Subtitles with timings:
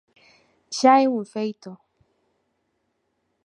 [0.77, 1.71] Xa é un feito.